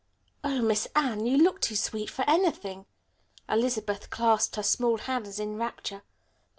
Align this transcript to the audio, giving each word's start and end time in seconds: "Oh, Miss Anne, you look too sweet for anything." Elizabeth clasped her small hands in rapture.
"Oh, 0.43 0.63
Miss 0.63 0.87
Anne, 0.95 1.27
you 1.27 1.37
look 1.37 1.61
too 1.61 1.75
sweet 1.75 2.09
for 2.09 2.27
anything." 2.27 2.87
Elizabeth 3.47 4.09
clasped 4.09 4.55
her 4.55 4.63
small 4.63 4.97
hands 4.97 5.39
in 5.39 5.57
rapture. 5.57 6.01